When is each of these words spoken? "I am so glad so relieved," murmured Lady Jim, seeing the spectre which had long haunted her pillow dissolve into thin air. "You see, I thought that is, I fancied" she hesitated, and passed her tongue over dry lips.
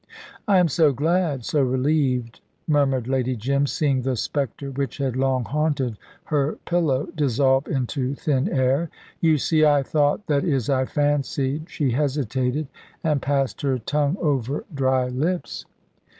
"I 0.47 0.57
am 0.57 0.67
so 0.67 0.91
glad 0.91 1.45
so 1.45 1.61
relieved," 1.61 2.41
murmured 2.67 3.07
Lady 3.07 3.35
Jim, 3.35 3.67
seeing 3.67 4.01
the 4.01 4.15
spectre 4.15 4.71
which 4.71 4.97
had 4.97 5.15
long 5.15 5.45
haunted 5.45 5.95
her 6.23 6.57
pillow 6.65 7.09
dissolve 7.15 7.67
into 7.67 8.15
thin 8.15 8.49
air. 8.49 8.89
"You 9.19 9.37
see, 9.37 9.63
I 9.63 9.83
thought 9.83 10.25
that 10.25 10.43
is, 10.43 10.71
I 10.71 10.85
fancied" 10.85 11.69
she 11.69 11.91
hesitated, 11.91 12.67
and 13.03 13.21
passed 13.21 13.61
her 13.61 13.77
tongue 13.77 14.17
over 14.19 14.65
dry 14.73 15.07
lips. 15.07 15.67